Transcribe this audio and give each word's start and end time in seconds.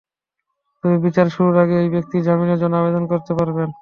তবে 0.83 0.97
বিচার 1.05 1.27
শুরুর 1.29 1.55
আগে 1.57 1.75
ওই 1.77 1.89
ব্যক্তি 1.95 2.17
জামিনের 2.21 2.59
জন্য 2.61 2.73
আবেদন 2.77 3.03
করতে 3.11 3.31
পারবেন। 3.39 3.69